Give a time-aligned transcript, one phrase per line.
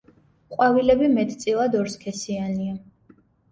[0.55, 2.75] ყვავილები მეტწილად ორსქესიანია.